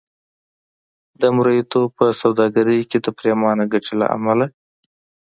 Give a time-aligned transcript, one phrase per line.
[1.21, 4.45] د مریتوب په سوداګرۍ کې د پرېمانه ګټې له امله.